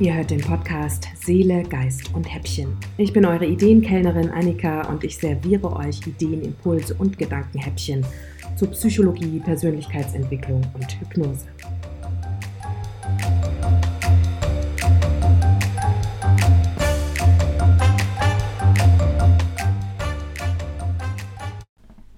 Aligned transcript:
Ihr 0.00 0.14
hört 0.14 0.30
den 0.30 0.40
Podcast 0.40 1.08
Seele, 1.14 1.62
Geist 1.62 2.14
und 2.14 2.24
Häppchen. 2.24 2.74
Ich 2.96 3.12
bin 3.12 3.26
eure 3.26 3.44
Ideenkellnerin 3.44 4.30
Annika 4.30 4.88
und 4.88 5.04
ich 5.04 5.18
serviere 5.18 5.76
euch 5.76 6.00
Ideen, 6.06 6.40
Impulse 6.40 6.94
und 6.94 7.18
Gedankenhäppchen 7.18 8.06
zu 8.56 8.66
Psychologie, 8.68 9.40
Persönlichkeitsentwicklung 9.40 10.62
und 10.72 11.00
Hypnose. 11.00 11.44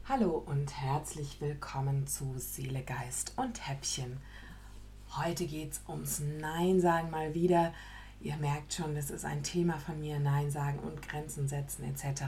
Hallo 0.09 0.45
und 0.47 0.73
herzlich 0.81 1.41
willkommen 1.41 2.07
zu 2.07 2.35
Seele, 2.37 2.83
Geist 2.83 3.33
und 3.37 3.69
Häppchen 3.69 4.19
Heute 5.19 5.45
geht 5.45 5.73
es 5.73 5.81
ums 5.89 6.23
Nein 6.41 6.81
sagen 6.81 7.11
mal 7.11 7.35
wieder. 7.35 7.75
Ihr 8.23 8.37
merkt 8.37 8.73
schon, 8.73 8.95
das 8.95 9.11
ist 9.11 9.27
ein 9.27 9.43
Thema 9.43 9.79
von 9.79 10.01
mir, 10.01 10.19
Nein 10.19 10.51
sagen 10.51 10.79
und 10.79 11.07
Grenzen 11.07 11.49
setzen 11.49 11.85
etc. 11.85 12.23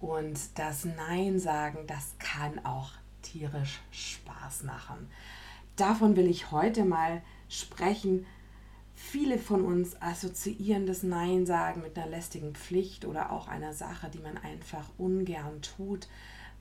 Und 0.00 0.40
das 0.56 0.84
Nein 0.84 1.38
sagen, 1.38 1.86
das 1.86 2.16
kann 2.18 2.64
auch 2.64 2.90
tierisch 3.22 3.80
Spaß 3.92 4.64
machen. 4.64 5.08
Davon 5.76 6.16
will 6.16 6.26
ich 6.26 6.50
heute 6.50 6.84
mal 6.84 7.22
sprechen. 7.48 8.26
Viele 8.96 9.38
von 9.38 9.64
uns 9.64 10.02
assoziieren 10.02 10.84
das 10.84 11.04
Nein 11.04 11.46
sagen 11.46 11.82
mit 11.82 11.96
einer 11.96 12.10
lästigen 12.10 12.56
Pflicht 12.56 13.04
oder 13.04 13.30
auch 13.30 13.46
einer 13.46 13.72
Sache, 13.72 14.10
die 14.12 14.18
man 14.18 14.36
einfach 14.38 14.90
ungern 14.98 15.62
tut, 15.62 16.08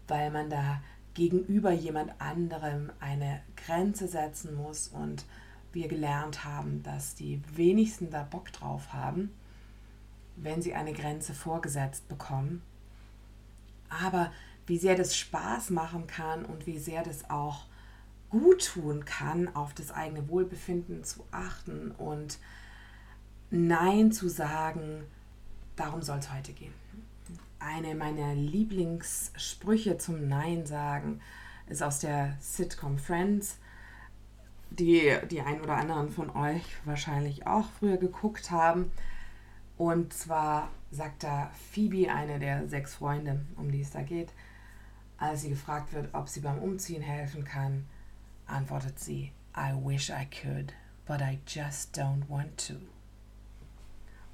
weil 0.08 0.30
man 0.30 0.52
da 0.52 0.80
gegenüber 1.17 1.71
jemand 1.71 2.21
anderem 2.21 2.91
eine 2.99 3.41
Grenze 3.55 4.08
setzen 4.08 4.53
muss 4.53 4.88
und 4.88 5.25
wir 5.73 5.88
gelernt 5.88 6.45
haben, 6.45 6.84
dass 6.84 7.16
die 7.16 7.41
wenigsten 7.55 8.11
da 8.11 8.22
Bock 8.22 8.53
drauf 8.53 8.94
haben, 8.94 9.31
wenn 10.36 10.61
sie 10.61 10.75
eine 10.75 10.94
Grenze 10.94 11.33
vorgesetzt 11.33 12.08
bekommen. 12.08 12.61
Aber 13.89 14.31
wie 14.67 14.78
sehr 14.78 14.94
das 14.94 15.17
Spaß 15.17 15.72
machen 15.72 16.06
kann 16.06 16.45
und 16.45 16.67
wie 16.67 16.78
sehr 16.78 17.02
das 17.02 17.28
auch 17.31 17.66
gut 18.30 18.67
tun 18.67 19.03
kann, 19.03 19.56
auf 19.56 19.73
das 19.73 19.91
eigene 19.91 20.30
Wohlbefinden 20.30 21.03
zu 21.03 21.25
achten 21.31 21.89
und 21.97 22.38
Nein 23.50 24.11
zu 24.11 24.30
sagen, 24.30 25.03
darum 25.75 26.03
soll 26.03 26.19
es 26.19 26.31
heute 26.31 26.53
gehen. 26.53 26.73
Eine 27.59 27.95
meiner 27.95 28.36
Lieblingssprüche 28.36 29.97
zum 29.97 30.27
Nein 30.27 30.66
sagen 30.66 31.22
ist 31.67 31.83
aus 31.83 32.00
der 32.00 32.38
Sitcom 32.39 32.97
Friends, 32.97 33.58
die 34.69 35.16
die 35.30 35.41
ein 35.41 35.61
oder 35.61 35.75
anderen 35.75 36.09
von 36.09 36.30
euch 36.30 36.63
wahrscheinlich 36.85 37.47
auch 37.47 37.66
früher 37.80 37.97
geguckt 37.97 38.52
haben. 38.52 38.91
Und 39.78 40.13
zwar 40.13 40.69
sagt 40.91 41.23
da 41.23 41.52
Phoebe, 41.72 42.11
eine 42.11 42.39
der 42.39 42.67
sechs 42.67 42.95
Freunde, 42.95 43.45
um 43.55 43.72
die 43.72 43.81
es 43.81 43.91
da 43.91 44.02
geht, 44.02 44.31
als 45.17 45.41
sie 45.41 45.50
gefragt 45.50 45.94
wird, 45.94 46.13
ob 46.13 46.30
sie 46.30 46.41
beim 46.41 46.59
Umziehen 46.59 47.02
helfen 47.02 47.44
kann, 47.44 47.85
antwortet 48.45 49.00
sie, 49.00 49.31
I 49.55 49.73
wish 49.73 50.09
I 50.09 50.25
could, 50.25 50.73
but 51.05 51.22
I 51.22 51.39
just 51.47 51.97
don't 51.97 52.28
want 52.30 52.58
to. 52.67 52.97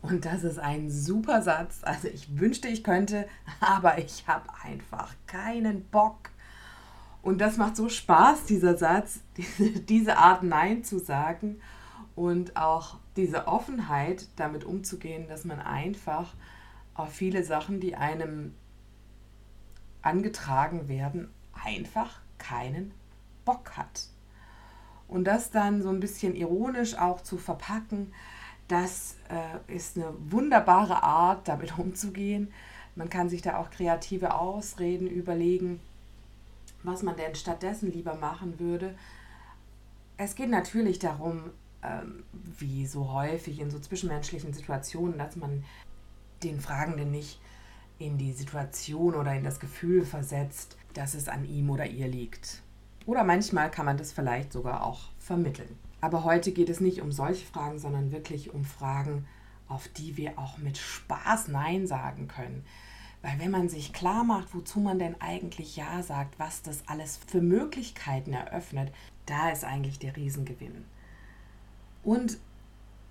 Und 0.03 0.25
das 0.25 0.43
ist 0.43 0.59
ein 0.59 0.91
super 0.91 1.41
Satz. 1.41 1.79
Also 1.81 2.09
ich 2.09 2.37
wünschte, 2.37 2.67
ich 2.67 2.83
könnte, 2.83 3.25
aber 3.61 3.97
ich 3.97 4.27
habe 4.27 4.49
einfach 4.61 5.13
keinen 5.27 5.85
Bock. 5.85 6.29
Und 7.21 7.39
das 7.39 7.55
macht 7.55 7.77
so 7.77 7.87
Spaß, 7.87 8.43
dieser 8.43 8.75
Satz, 8.75 9.21
diese, 9.87 10.17
Art 10.17 10.43
Nein 10.43 10.83
zu 10.83 10.99
sagen 10.99 11.61
und 12.15 12.57
auch 12.57 12.97
diese 13.15 13.47
Offenheit 13.47 14.27
damit 14.35 14.65
umzugehen, 14.65 15.29
dass 15.29 15.45
man 15.45 15.61
einfach 15.61 16.33
auf 16.95 17.13
viele 17.13 17.45
Sachen, 17.45 17.79
die 17.79 17.95
einem 17.95 18.53
angetragen 20.01 20.89
werden, 20.89 21.29
einfach 21.63 22.19
keinen 22.39 22.91
Bock 23.45 23.77
hat. 23.77 24.07
Und 25.07 25.23
das 25.23 25.49
dann 25.49 25.81
so 25.81 25.89
ein 25.89 26.01
bisschen 26.01 26.35
ironisch 26.35 26.97
auch 26.97 27.21
zu 27.21 27.37
verpacken, 27.37 28.11
das 28.67 29.17
äh, 29.29 29.73
ist 29.73 29.97
eine 29.97 30.13
wunderbare 30.29 31.03
Art, 31.03 31.47
damit 31.47 31.77
umzugehen. 31.77 32.51
Man 32.95 33.09
kann 33.09 33.29
sich 33.29 33.41
da 33.41 33.57
auch 33.57 33.71
kreative 33.71 34.35
Ausreden 34.35 35.07
überlegen, 35.07 35.79
was 36.83 37.01
man 37.01 37.15
denn 37.15 37.35
stattdessen 37.35 37.91
lieber 37.91 38.15
machen 38.15 38.59
würde. 38.59 38.95
Es 40.17 40.35
geht 40.35 40.49
natürlich 40.49 40.99
darum, 40.99 41.51
ähm, 41.81 42.23
wie 42.59 42.85
so 42.85 43.11
häufig 43.11 43.59
in 43.59 43.71
so 43.71 43.79
zwischenmenschlichen 43.79 44.53
Situationen, 44.53 45.17
dass 45.17 45.35
man 45.35 45.63
den 46.43 46.59
Fragenden 46.59 47.11
nicht 47.11 47.39
in 47.99 48.17
die 48.17 48.33
Situation 48.33 49.15
oder 49.15 49.33
in 49.33 49.43
das 49.43 49.59
Gefühl 49.59 50.05
versetzt, 50.05 50.77
dass 50.93 51.13
es 51.13 51.27
an 51.27 51.45
ihm 51.45 51.69
oder 51.69 51.85
ihr 51.85 52.07
liegt. 52.07 52.61
Oder 53.05 53.23
manchmal 53.23 53.71
kann 53.71 53.85
man 53.85 53.97
das 53.97 54.13
vielleicht 54.13 54.53
sogar 54.53 54.85
auch 54.85 55.09
vermitteln. 55.19 55.77
Aber 56.03 56.25
heute 56.25 56.51
geht 56.51 56.67
es 56.67 56.81
nicht 56.81 57.01
um 57.01 57.13
solche 57.13 57.45
Fragen, 57.45 57.79
sondern 57.79 58.11
wirklich 58.11 58.53
um 58.53 58.65
Fragen, 58.65 59.25
auf 59.69 59.87
die 59.87 60.17
wir 60.17 60.37
auch 60.37 60.57
mit 60.57 60.77
Spaß 60.77 61.47
Nein 61.47 61.87
sagen 61.87 62.27
können. 62.27 62.65
Weil 63.21 63.39
wenn 63.39 63.51
man 63.51 63.69
sich 63.69 63.93
klar 63.93 64.25
macht, 64.25 64.53
wozu 64.53 64.81
man 64.81 64.99
denn 64.99 65.15
eigentlich 65.21 65.77
Ja 65.77 66.03
sagt, 66.03 66.37
was 66.39 66.61
das 66.61 66.85
alles 66.89 67.21
für 67.27 67.39
Möglichkeiten 67.39 68.33
eröffnet, 68.33 68.91
da 69.27 69.49
ist 69.49 69.63
eigentlich 69.63 69.97
der 69.97 70.17
Riesengewinn. 70.17 70.83
Und 72.03 72.37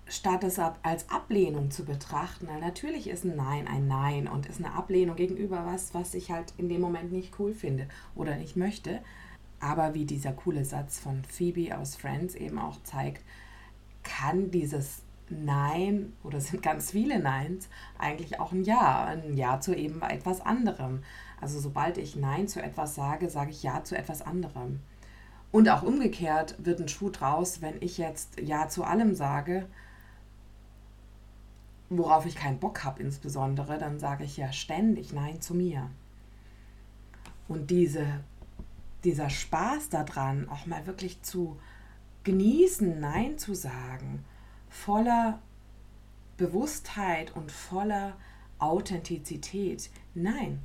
statt 0.07 0.43
es 0.43 0.59
als 0.59 1.09
Ablehnung 1.09 1.71
zu 1.71 1.85
betrachten, 1.85 2.45
natürlich 2.61 3.09
ist 3.09 3.25
ein 3.25 3.35
Nein 3.35 3.67
ein 3.67 3.87
Nein 3.87 4.27
und 4.27 4.45
ist 4.45 4.63
eine 4.63 4.75
Ablehnung 4.75 5.15
gegenüber 5.15 5.65
was, 5.65 5.95
was 5.95 6.13
ich 6.13 6.29
halt 6.29 6.53
in 6.57 6.69
dem 6.69 6.81
Moment 6.81 7.11
nicht 7.11 7.39
cool 7.39 7.55
finde 7.55 7.87
oder 8.13 8.35
nicht 8.35 8.55
möchte, 8.55 9.01
aber 9.63 9.93
wie 9.93 10.03
dieser 10.03 10.33
coole 10.33 10.65
Satz 10.65 10.99
von 10.99 11.23
Phoebe 11.23 11.77
aus 11.77 11.95
Friends 11.95 12.35
eben 12.35 12.59
auch 12.59 12.83
zeigt, 12.83 13.23
kann 14.03 14.51
dieses 14.51 15.03
Nein 15.29 16.11
oder 16.21 16.41
sind 16.41 16.61
ganz 16.61 16.91
viele 16.91 17.17
Neins 17.19 17.69
eigentlich 17.97 18.41
auch 18.41 18.51
ein 18.51 18.65
Ja, 18.65 19.05
ein 19.05 19.37
Ja 19.37 19.61
zu 19.61 19.73
eben 19.73 20.01
etwas 20.01 20.41
anderem. 20.41 21.01
Also 21.39 21.61
sobald 21.61 21.97
ich 21.97 22.17
Nein 22.17 22.49
zu 22.49 22.61
etwas 22.61 22.93
sage, 22.93 23.29
sage 23.29 23.51
ich 23.51 23.63
Ja 23.63 23.85
zu 23.85 23.97
etwas 23.97 24.21
anderem. 24.21 24.81
Und 25.53 25.69
auch 25.69 25.83
umgekehrt 25.83 26.55
wird 26.57 26.81
ein 26.81 26.89
Schuh 26.89 27.09
draus, 27.09 27.61
wenn 27.61 27.81
ich 27.81 27.97
jetzt 27.97 28.41
Ja 28.41 28.67
zu 28.67 28.83
allem 28.83 29.15
sage, 29.15 29.65
worauf 31.89 32.25
ich 32.25 32.35
keinen 32.35 32.59
Bock 32.59 32.83
habe 32.83 33.01
insbesondere, 33.01 33.77
dann 33.77 33.97
sage 33.97 34.25
ich 34.25 34.35
ja 34.35 34.51
ständig 34.51 35.13
Nein 35.13 35.39
zu 35.39 35.55
mir. 35.55 35.89
Und 37.47 37.69
diese 37.69 38.05
dieser 39.03 39.29
Spaß 39.29 39.89
daran, 39.89 40.49
auch 40.49 40.65
mal 40.65 40.85
wirklich 40.85 41.21
zu 41.21 41.59
genießen, 42.23 42.99
Nein 42.99 43.37
zu 43.37 43.53
sagen, 43.53 44.23
voller 44.69 45.39
Bewusstheit 46.37 47.35
und 47.35 47.51
voller 47.51 48.13
Authentizität. 48.59 49.89
Nein, 50.15 50.59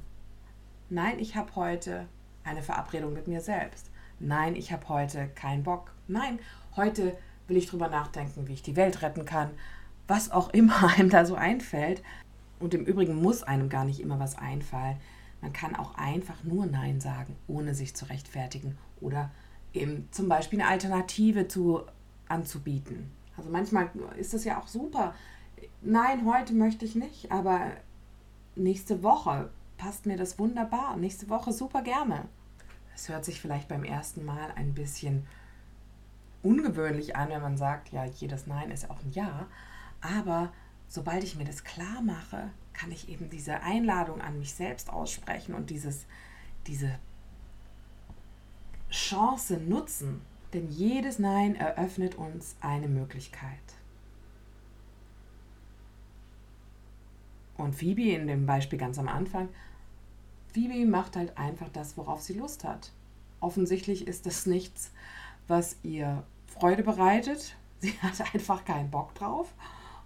nein, 0.88 1.19
ich 1.19 1.37
habe 1.37 1.54
heute 1.56 2.06
eine 2.44 2.62
Verabredung 2.62 3.12
mit 3.12 3.27
mir 3.27 3.41
selbst. 3.41 3.91
Nein, 4.21 4.56
ich 4.56 4.72
habe 4.72 4.88
heute 4.88 5.28
keinen 5.28 5.62
Bock. 5.62 5.93
Nein, 6.06 6.38
heute 6.77 7.16
will 7.47 7.56
ich 7.56 7.66
drüber 7.66 7.88
nachdenken, 7.88 8.48
wie 8.48 8.54
ich 8.54 8.62
die 8.62 8.77
Welt 8.77 9.03
retten 9.03 9.25
kann. 9.25 9.50
Was 10.06 10.31
auch 10.31 10.50
immer 10.50 10.88
einem 10.97 11.10
da 11.10 11.25
so 11.25 11.34
einfällt. 11.34 12.03
Und 12.59 12.75
im 12.75 12.84
Übrigen 12.84 13.21
muss 13.21 13.43
einem 13.43 13.69
gar 13.69 13.84
nicht 13.84 14.00
immer 14.00 14.19
was 14.19 14.37
einfallen. 14.37 14.97
Man 15.41 15.53
kann 15.53 15.76
auch 15.76 15.94
einfach 15.97 16.43
nur 16.44 16.66
Nein 16.66 17.00
sagen, 17.00 17.37
ohne 17.47 17.75
sich 17.75 17.94
zu 17.94 18.06
rechtfertigen 18.06 18.76
oder 19.00 19.31
eben 19.72 20.09
zum 20.10 20.28
Beispiel 20.28 20.60
eine 20.60 20.71
Alternative 20.71 21.47
zu, 21.48 21.83
anzubieten. 22.28 23.10
Also 23.36 23.51
manchmal 23.51 23.91
ist 24.18 24.34
es 24.34 24.45
ja 24.45 24.60
auch 24.60 24.66
super. 24.66 25.15
Nein, 25.80 26.27
heute 26.27 26.54
möchte 26.54 26.84
ich 26.84 26.95
nicht, 26.95 27.30
aber 27.30 27.71
nächste 28.57 29.03
Woche 29.03 29.51
passt 29.77 30.07
mir 30.07 30.16
das 30.16 30.39
wunderbar. 30.39 30.97
Nächste 30.97 31.28
Woche 31.28 31.53
super 31.53 31.83
gerne. 31.83 32.24
Es 32.95 33.09
hört 33.09 33.24
sich 33.24 33.41
vielleicht 33.41 33.68
beim 33.68 33.84
ersten 33.84 34.24
Mal 34.24 34.51
ein 34.57 34.74
bisschen 34.74 35.24
ungewöhnlich 36.42 37.15
an, 37.16 37.28
wenn 37.28 37.42
man 37.42 37.57
sagt, 37.57 37.92
ja, 37.92 38.04
jedes 38.04 38.47
Nein 38.47 38.71
ist 38.71 38.91
auch 38.91 39.03
ein 39.04 39.12
Ja. 39.12 39.47
Aber 40.01 40.53
sobald 40.89 41.22
ich 41.22 41.36
mir 41.36 41.45
das 41.45 41.65
klar 41.65 42.03
mache, 42.03 42.51
kann 42.78 42.92
ich 42.92 43.09
eben 43.09 43.28
diese 43.30 43.60
Einladung 43.60 44.21
an 44.21 44.39
mich 44.39 44.54
selbst 44.54 44.91
aussprechen 44.91 45.54
und 45.54 45.71
dieses, 45.71 46.07
diese 46.66 46.98
Chance 48.91 49.59
nutzen. 49.59 50.21
Denn 50.53 50.71
jedes 50.71 51.19
Nein 51.19 51.57
eröffnet 51.57 52.15
uns 52.15 52.57
eine 52.60 52.89
Möglichkeit. 52.89 53.59
Und 57.57 57.75
Phoebe 57.75 58.13
in 58.13 58.28
dem 58.28 58.47
Beispiel 58.47 58.78
ganz 58.78 58.98
am 58.98 59.09
Anfang, 59.09 59.48
Phoebe 60.54 60.86
macht 60.86 61.16
halt 61.16 61.36
einfach 61.36 61.69
das, 61.71 61.97
worauf 61.97 62.22
sie 62.22 62.34
Lust 62.34 62.65
hat. 62.65 62.92
Offensichtlich 63.41 64.07
ist 64.07 64.27
das 64.27 64.47
nichts, 64.47 64.92
was 65.48 65.77
ihr 65.83 66.22
Freude 66.47 66.83
bereitet, 66.83 67.57
Sie 67.81 67.92
hat 68.03 68.34
einfach 68.34 68.65
keinen 68.65 68.91
Bock 68.91 69.15
drauf 69.15 69.53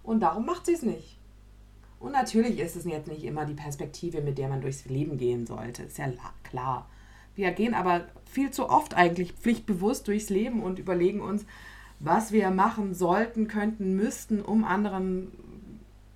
und 0.03 0.19
darum 0.19 0.45
macht 0.45 0.65
sie 0.65 0.73
es 0.73 0.83
nicht. 0.83 1.17
Und 2.03 2.11
natürlich 2.11 2.59
ist 2.59 2.75
es 2.75 2.83
jetzt 2.83 3.07
nicht 3.07 3.23
immer 3.23 3.45
die 3.45 3.53
Perspektive, 3.53 4.19
mit 4.19 4.37
der 4.37 4.49
man 4.49 4.59
durchs 4.59 4.83
Leben 4.83 5.17
gehen 5.17 5.45
sollte. 5.45 5.83
Ist 5.83 5.97
ja 5.97 6.11
klar. 6.43 6.89
Wir 7.33 7.51
gehen 7.53 7.73
aber 7.73 8.09
viel 8.25 8.51
zu 8.51 8.69
oft 8.69 8.93
eigentlich 8.93 9.31
pflichtbewusst 9.31 10.09
durchs 10.09 10.29
Leben 10.29 10.61
und 10.61 10.79
überlegen 10.79 11.21
uns, 11.21 11.45
was 11.99 12.33
wir 12.33 12.51
machen 12.51 12.93
sollten, 12.93 13.47
könnten, 13.47 13.95
müssten, 13.95 14.41
um 14.41 14.65
anderen 14.65 15.31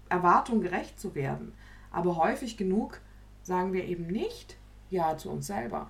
Erwartungen 0.09 0.61
gerecht 0.61 0.99
zu 0.99 1.15
werden. 1.15 1.53
Aber 1.89 2.17
häufig 2.17 2.57
genug 2.57 2.99
sagen 3.41 3.71
wir 3.71 3.85
eben 3.85 4.07
nicht 4.07 4.57
Ja 4.89 5.15
zu 5.15 5.29
uns 5.29 5.47
selber. 5.47 5.89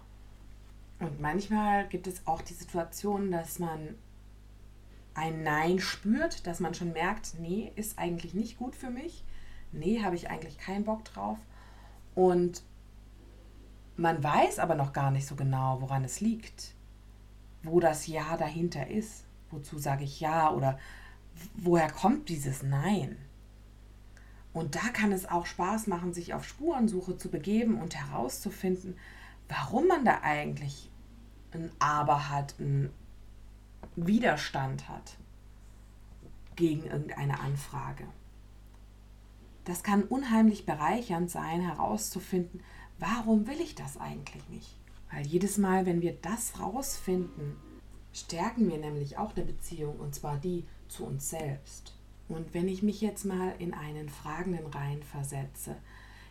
Und 0.99 1.19
manchmal 1.19 1.87
gibt 1.87 2.05
es 2.05 2.21
auch 2.27 2.43
die 2.43 2.53
Situation, 2.53 3.31
dass 3.31 3.57
man 3.57 3.95
ein 5.15 5.41
Nein 5.41 5.79
spürt, 5.79 6.45
dass 6.45 6.59
man 6.59 6.75
schon 6.75 6.93
merkt, 6.93 7.33
nee, 7.39 7.71
ist 7.75 7.97
eigentlich 7.97 8.35
nicht 8.35 8.59
gut 8.59 8.75
für 8.75 8.91
mich. 8.91 9.23
Nee, 9.71 10.03
habe 10.03 10.15
ich 10.15 10.29
eigentlich 10.29 10.57
keinen 10.57 10.85
Bock 10.85 11.05
drauf. 11.05 11.37
Und 12.15 12.63
man 13.95 14.23
weiß 14.23 14.59
aber 14.59 14.75
noch 14.75 14.93
gar 14.93 15.11
nicht 15.11 15.27
so 15.27 15.35
genau, 15.35 15.81
woran 15.81 16.03
es 16.03 16.21
liegt, 16.21 16.75
wo 17.63 17.79
das 17.79 18.07
Ja 18.07 18.37
dahinter 18.37 18.87
ist. 18.87 19.25
Wozu 19.49 19.77
sage 19.77 20.03
ich 20.03 20.19
Ja 20.19 20.51
oder 20.51 20.79
woher 21.55 21.89
kommt 21.91 22.29
dieses 22.29 22.63
Nein? 22.63 23.17
Und 24.53 24.75
da 24.75 24.89
kann 24.91 25.11
es 25.11 25.27
auch 25.27 25.45
Spaß 25.45 25.87
machen, 25.87 26.13
sich 26.13 26.33
auf 26.33 26.43
Spurensuche 26.43 27.17
zu 27.17 27.29
begeben 27.29 27.79
und 27.79 27.95
herauszufinden, 27.95 28.97
warum 29.47 29.87
man 29.87 30.03
da 30.03 30.21
eigentlich 30.21 30.89
ein 31.51 31.71
Aber 31.79 32.29
hat, 32.29 32.59
ein 32.59 32.91
Widerstand 33.95 34.89
hat 34.89 35.17
gegen 36.55 36.85
irgendeine 36.85 37.39
Anfrage. 37.39 38.05
Das 39.67 39.83
kann 39.83 40.03
unheimlich 40.03 40.65
bereichernd 40.65 41.29
sein, 41.29 41.59
herauszufinden, 41.59 42.61
warum 42.99 43.47
will 43.47 43.59
ich 43.59 43.75
das 43.75 43.97
eigentlich 43.97 44.47
nicht? 44.47 44.73
Weil 45.11 45.27
jedes 45.27 45.57
Mal, 45.57 45.85
wenn 45.85 46.01
wir 46.01 46.13
das 46.21 46.61
rausfinden, 46.61 47.57
stärken 48.13 48.69
wir 48.69 48.77
nämlich 48.77 49.17
auch 49.17 49.35
eine 49.35 49.43
Beziehung, 49.43 49.99
und 49.99 50.15
zwar 50.15 50.37
die 50.37 50.63
zu 50.87 51.05
uns 51.05 51.29
selbst. 51.29 51.93
Und 52.29 52.53
wenn 52.53 52.69
ich 52.69 52.81
mich 52.81 53.01
jetzt 53.01 53.25
mal 53.25 53.55
in 53.59 53.73
einen 53.73 54.07
Fragenden 54.07 54.67
rein 54.67 55.03
versetze, 55.03 55.75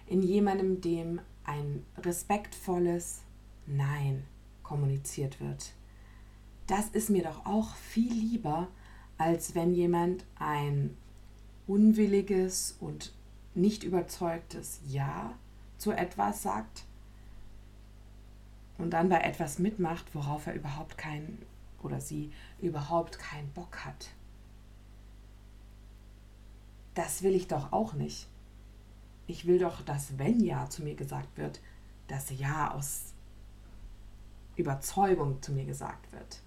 in 0.07 0.23
jemandem, 0.23 0.81
dem 0.81 1.21
ein 1.45 1.85
respektvolles 1.99 3.21
Nein 3.67 4.25
kommuniziert 4.63 5.43
wird, 5.43 5.75
das 6.69 6.89
ist 6.89 7.11
mir 7.11 7.25
doch 7.25 7.45
auch 7.45 7.75
viel 7.77 8.15
lieber, 8.15 8.69
als 9.19 9.55
wenn 9.55 9.75
jemand 9.75 10.25
ein 10.39 10.97
unwilliges 11.67 12.79
und 12.81 13.13
nicht 13.57 13.83
überzeugtes 13.83 14.81
Ja 14.87 15.35
zu 15.79 15.93
etwas 15.93 16.43
sagt 16.43 16.85
und 18.79 18.91
dann 18.91 19.09
bei 19.09 19.21
etwas 19.21 19.59
mitmacht, 19.59 20.15
worauf 20.15 20.47
er 20.47 20.55
überhaupt 20.55 20.99
keinen 20.99 21.45
oder 21.83 22.01
sie 22.01 22.33
überhaupt 22.61 23.19
keinen 23.19 23.51
Bock 23.53 23.85
hat. 23.85 24.11
Das 26.95 27.23
will 27.23 27.35
ich 27.35 27.49
doch 27.49 27.73
auch 27.73 27.93
nicht. 27.95 28.29
Ich 29.27 29.47
will 29.47 29.59
doch, 29.59 29.83
dass 29.83 30.19
wenn 30.19 30.41
Ja 30.41 30.69
zu 30.71 30.83
mir 30.83 30.95
gesagt 30.95 31.37
wird, 31.37 31.61
dass 32.09 32.31
Ja 32.31 32.73
aus 32.73 33.13
Überzeugung 34.57 35.43
zu 35.43 35.53
mir 35.53 35.65
gesagt 35.65 36.11
wird. 36.13 36.41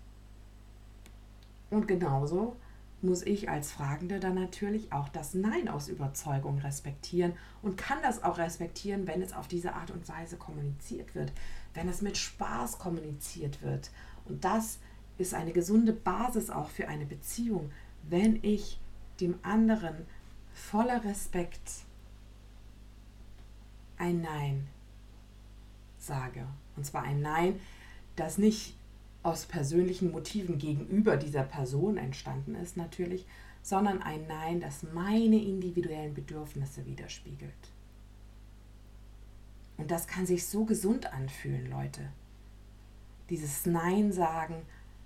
Und 1.69 1.87
genauso 1.87 2.55
muss 3.01 3.23
ich 3.23 3.49
als 3.49 3.71
Fragende 3.71 4.19
dann 4.19 4.35
natürlich 4.35 4.91
auch 4.91 5.09
das 5.09 5.33
Nein 5.33 5.69
aus 5.69 5.87
Überzeugung 5.87 6.59
respektieren 6.59 7.33
und 7.61 7.77
kann 7.77 7.99
das 8.01 8.23
auch 8.23 8.37
respektieren, 8.37 9.07
wenn 9.07 9.21
es 9.21 9.33
auf 9.33 9.47
diese 9.47 9.73
Art 9.73 9.91
und 9.91 10.07
Weise 10.09 10.37
kommuniziert 10.37 11.15
wird, 11.15 11.31
wenn 11.73 11.87
es 11.87 12.01
mit 12.01 12.17
Spaß 12.17 12.77
kommuniziert 12.77 13.61
wird. 13.61 13.91
Und 14.25 14.43
das 14.43 14.79
ist 15.17 15.33
eine 15.33 15.51
gesunde 15.51 15.93
Basis 15.93 16.49
auch 16.49 16.69
für 16.69 16.87
eine 16.87 17.05
Beziehung, 17.05 17.71
wenn 18.09 18.39
ich 18.43 18.79
dem 19.19 19.37
anderen 19.43 20.05
voller 20.53 21.03
Respekt 21.03 21.85
ein 23.97 24.21
Nein 24.21 24.67
sage. 25.97 26.47
Und 26.75 26.85
zwar 26.85 27.03
ein 27.03 27.21
Nein, 27.21 27.59
das 28.15 28.37
nicht 28.37 28.75
aus 29.29 29.45
persönlichen 29.45 30.11
Motiven 30.11 30.57
gegenüber 30.57 31.15
dieser 31.15 31.43
Person 31.43 31.97
entstanden 31.97 32.55
ist 32.55 32.77
natürlich, 32.77 33.25
sondern 33.61 34.01
ein 34.01 34.25
Nein, 34.27 34.59
das 34.59 34.83
meine 34.83 35.41
individuellen 35.41 36.13
Bedürfnisse 36.13 36.85
widerspiegelt. 36.85 37.53
Und 39.77 39.91
das 39.91 40.07
kann 40.07 40.25
sich 40.25 40.45
so 40.45 40.65
gesund 40.65 41.13
anfühlen, 41.13 41.69
Leute. 41.69 42.01
Dieses 43.29 43.65
Nein 43.65 44.11
sagen 44.11 44.63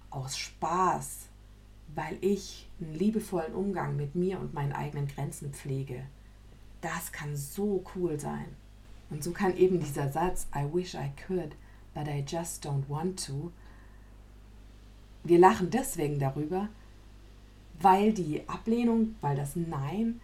aus 0.09 0.37
Spaß, 0.37 1.27
weil 1.93 2.17
ich 2.21 2.69
einen 2.79 2.95
liebevollen 2.95 3.53
Umgang 3.53 3.95
mit 3.95 4.15
mir 4.15 4.39
und 4.39 4.53
meinen 4.53 4.71
eigenen 4.71 5.07
Grenzen 5.07 5.53
pflege. 5.53 6.03
Das 6.81 7.11
kann 7.11 7.35
so 7.35 7.83
cool 7.95 8.19
sein. 8.19 8.47
Und 9.09 9.23
so 9.23 9.31
kann 9.31 9.55
eben 9.57 9.79
dieser 9.79 10.11
Satz, 10.11 10.47
I 10.55 10.65
wish 10.73 10.95
I 10.95 11.11
could, 11.27 11.55
but 11.93 12.07
I 12.07 12.23
just 12.25 12.65
don't 12.65 12.87
want 12.89 13.23
to, 13.27 13.51
wir 15.23 15.39
lachen 15.39 15.69
deswegen 15.69 16.19
darüber, 16.19 16.67
weil 17.79 18.13
die 18.13 18.47
Ablehnung, 18.47 19.15
weil 19.21 19.35
das 19.35 19.55
Nein 19.55 20.19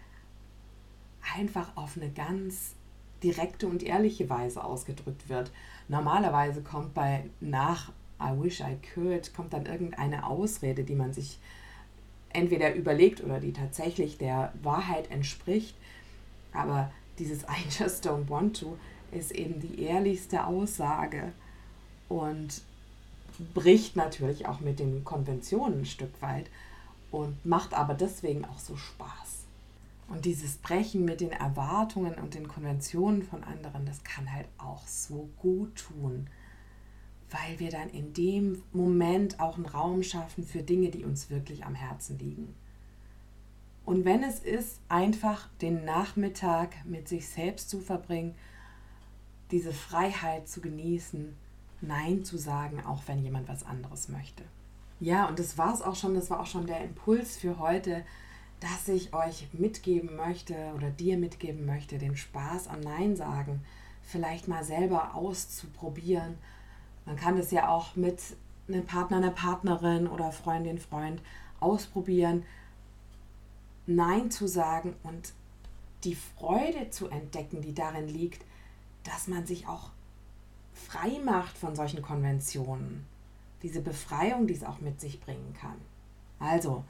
einfach 1.35 1.75
auf 1.75 1.97
eine 1.97 2.09
ganz 2.09 2.75
direkte 3.23 3.67
und 3.67 3.83
ehrliche 3.83 4.29
Weise 4.29 4.63
ausgedrückt 4.63 5.29
wird. 5.29 5.51
Normalerweise 5.87 6.61
kommt 6.61 6.93
bei 6.93 7.25
nach 7.39 7.91
I 8.21 8.31
wish 8.41 8.59
I 8.59 8.77
could, 8.93 9.33
kommt 9.33 9.53
dann 9.53 9.65
irgendeine 9.65 10.25
Ausrede, 10.25 10.83
die 10.83 10.95
man 10.95 11.13
sich 11.13 11.39
entweder 12.31 12.75
überlegt 12.75 13.23
oder 13.23 13.39
die 13.39 13.53
tatsächlich 13.53 14.17
der 14.17 14.53
Wahrheit 14.61 15.09
entspricht. 15.11 15.75
Aber 16.53 16.91
dieses 17.17 17.43
I 17.43 17.65
just 17.79 18.07
don't 18.07 18.29
want 18.29 18.59
to 18.59 18.77
ist 19.11 19.31
eben 19.31 19.59
die 19.59 19.81
ehrlichste 19.81 20.45
Aussage. 20.45 21.31
Und 22.07 22.61
bricht 23.53 23.95
natürlich 23.95 24.47
auch 24.47 24.59
mit 24.59 24.79
den 24.79 25.03
Konventionen 25.03 25.81
ein 25.81 25.85
Stück 25.85 26.21
weit 26.21 26.49
und 27.11 27.45
macht 27.45 27.73
aber 27.73 27.93
deswegen 27.93 28.45
auch 28.45 28.59
so 28.59 28.75
Spaß. 28.75 29.45
Und 30.07 30.25
dieses 30.25 30.57
Brechen 30.57 31.05
mit 31.05 31.21
den 31.21 31.31
Erwartungen 31.31 32.15
und 32.15 32.33
den 32.33 32.47
Konventionen 32.47 33.23
von 33.23 33.43
anderen, 33.43 33.85
das 33.85 34.03
kann 34.03 34.31
halt 34.33 34.47
auch 34.57 34.85
so 34.87 35.29
gut 35.37 35.75
tun, 35.75 36.27
weil 37.29 37.59
wir 37.59 37.69
dann 37.69 37.89
in 37.89 38.13
dem 38.13 38.63
Moment 38.73 39.39
auch 39.39 39.55
einen 39.55 39.67
Raum 39.67 40.01
schaffen 40.01 40.43
für 40.43 40.63
Dinge, 40.63 40.89
die 40.89 41.03
uns 41.03 41.29
wirklich 41.29 41.63
am 41.63 41.75
Herzen 41.75 42.17
liegen. 42.17 42.55
Und 43.85 44.03
wenn 44.05 44.23
es 44.23 44.39
ist, 44.39 44.81
einfach 44.87 45.47
den 45.61 45.85
Nachmittag 45.85 46.75
mit 46.85 47.07
sich 47.07 47.27
selbst 47.27 47.69
zu 47.69 47.79
verbringen, 47.79 48.35
diese 49.51 49.73
Freiheit 49.73 50.47
zu 50.47 50.61
genießen, 50.61 51.35
Nein 51.81 52.23
zu 52.23 52.37
sagen, 52.37 52.83
auch 52.85 53.03
wenn 53.07 53.23
jemand 53.23 53.47
was 53.47 53.65
anderes 53.65 54.09
möchte. 54.09 54.43
Ja, 54.99 55.27
und 55.27 55.39
das 55.39 55.57
war 55.57 55.73
es 55.73 55.81
auch 55.81 55.95
schon, 55.95 56.15
das 56.15 56.29
war 56.29 56.41
auch 56.41 56.45
schon 56.45 56.67
der 56.67 56.83
Impuls 56.83 57.37
für 57.37 57.59
heute, 57.59 58.03
dass 58.59 58.89
ich 58.89 59.13
euch 59.13 59.47
mitgeben 59.53 60.17
möchte 60.17 60.55
oder 60.75 60.89
dir 60.89 61.17
mitgeben 61.17 61.65
möchte, 61.65 61.97
den 61.97 62.17
Spaß 62.17 62.67
am 62.67 62.81
Nein 62.81 63.15
sagen 63.15 63.61
vielleicht 64.09 64.47
mal 64.47 64.63
selber 64.63 65.15
auszuprobieren. 65.15 66.37
Man 67.05 67.15
kann 67.15 67.37
es 67.37 67.51
ja 67.51 67.69
auch 67.69 67.95
mit 67.95 68.19
einem 68.67 68.85
Partner, 68.85 69.17
einer 69.17 69.31
Partnerin 69.31 70.07
oder 70.07 70.31
Freundin, 70.31 70.79
Freund 70.79 71.21
ausprobieren, 71.59 72.43
Nein 73.85 74.29
zu 74.31 74.47
sagen 74.47 74.95
und 75.03 75.33
die 76.03 76.15
Freude 76.15 76.89
zu 76.89 77.07
entdecken, 77.09 77.61
die 77.61 77.73
darin 77.73 78.07
liegt, 78.07 78.43
dass 79.03 79.27
man 79.27 79.45
sich 79.45 79.67
auch 79.67 79.89
frei 80.87 81.19
macht 81.23 81.57
von 81.57 81.75
solchen 81.75 82.01
Konventionen. 82.01 83.05
Diese 83.63 83.81
Befreiung, 83.81 84.47
die 84.47 84.53
es 84.53 84.63
auch 84.63 84.79
mit 84.79 84.99
sich 85.01 85.19
bringen 85.19 85.55
kann. 85.59 85.75
Also, 86.39 86.83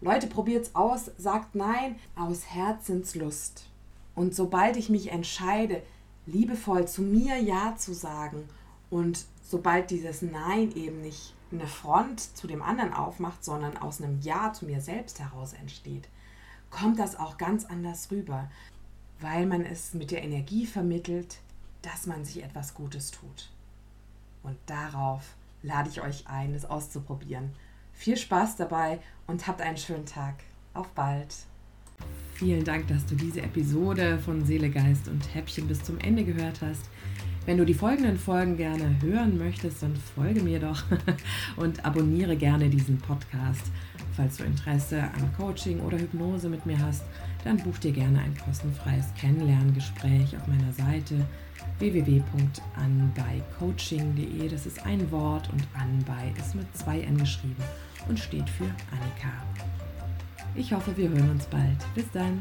Leute, 0.00 0.26
probiert's 0.26 0.74
aus, 0.74 1.10
sagt 1.18 1.54
Nein 1.54 1.96
aus 2.16 2.46
Herzenslust. 2.46 3.66
Und 4.14 4.34
sobald 4.34 4.76
ich 4.76 4.90
mich 4.90 5.12
entscheide, 5.12 5.82
liebevoll 6.26 6.86
zu 6.86 7.02
mir 7.02 7.38
Ja 7.38 7.76
zu 7.76 7.94
sagen 7.94 8.48
und 8.90 9.24
sobald 9.42 9.90
dieses 9.90 10.22
Nein 10.22 10.72
eben 10.74 11.00
nicht 11.00 11.34
eine 11.52 11.66
Front 11.66 12.36
zu 12.36 12.46
dem 12.46 12.62
anderen 12.62 12.92
aufmacht, 12.92 13.44
sondern 13.44 13.76
aus 13.76 14.00
einem 14.00 14.20
Ja 14.20 14.52
zu 14.52 14.66
mir 14.66 14.80
selbst 14.80 15.20
heraus 15.20 15.52
entsteht, 15.52 16.08
kommt 16.70 16.98
das 16.98 17.16
auch 17.16 17.38
ganz 17.38 17.64
anders 17.64 18.10
rüber, 18.10 18.50
weil 19.20 19.46
man 19.46 19.64
es 19.64 19.92
mit 19.94 20.10
der 20.10 20.22
Energie 20.22 20.66
vermittelt, 20.66 21.38
dass 21.82 22.06
man 22.06 22.24
sich 22.24 22.42
etwas 22.42 22.74
Gutes 22.74 23.10
tut. 23.10 23.50
Und 24.42 24.56
darauf 24.66 25.34
lade 25.62 25.88
ich 25.88 26.00
euch 26.00 26.26
ein, 26.26 26.54
es 26.54 26.64
auszuprobieren. 26.64 27.50
Viel 27.92 28.16
Spaß 28.16 28.56
dabei 28.56 29.00
und 29.26 29.46
habt 29.46 29.60
einen 29.60 29.76
schönen 29.76 30.06
Tag. 30.06 30.36
Auf 30.72 30.88
bald. 30.90 31.34
Vielen 32.34 32.64
Dank, 32.64 32.88
dass 32.88 33.04
du 33.04 33.14
diese 33.14 33.42
Episode 33.42 34.18
von 34.18 34.46
Seele, 34.46 34.70
Geist 34.70 35.08
und 35.08 35.34
Häppchen 35.34 35.68
bis 35.68 35.82
zum 35.82 35.98
Ende 35.98 36.24
gehört 36.24 36.62
hast. 36.62 36.88
Wenn 37.44 37.58
du 37.58 37.66
die 37.66 37.74
folgenden 37.74 38.18
Folgen 38.18 38.56
gerne 38.56 38.96
hören 39.02 39.36
möchtest, 39.36 39.82
dann 39.82 39.96
folge 39.96 40.40
mir 40.42 40.60
doch 40.60 40.82
und 41.56 41.84
abonniere 41.84 42.36
gerne 42.36 42.70
diesen 42.70 42.98
Podcast. 42.98 43.64
Falls 44.16 44.36
du 44.38 44.44
Interesse 44.44 45.02
an 45.02 45.34
Coaching 45.36 45.80
oder 45.80 45.98
Hypnose 45.98 46.48
mit 46.48 46.64
mir 46.64 46.78
hast, 46.78 47.04
dann 47.44 47.58
buch 47.58 47.76
dir 47.78 47.92
gerne 47.92 48.18
ein 48.20 48.34
kostenfreies 48.36 49.12
Kennenlerngespräch 49.18 50.36
auf 50.36 50.46
meiner 50.46 50.72
Seite 50.72 51.26
www.anbeicoaching.de. 51.78 54.48
Das 54.48 54.64
ist 54.66 54.84
ein 54.84 55.10
Wort 55.10 55.48
und 55.52 55.66
Anbei 55.74 56.32
ist 56.38 56.54
mit 56.54 56.76
zwei 56.76 57.00
N 57.00 57.16
geschrieben 57.18 57.62
und 58.08 58.18
steht 58.18 58.48
für 58.48 58.64
Annika. 58.64 59.32
Ich 60.54 60.72
hoffe, 60.72 60.96
wir 60.96 61.08
hören 61.08 61.30
uns 61.30 61.46
bald. 61.46 61.78
Bis 61.94 62.10
dann. 62.12 62.38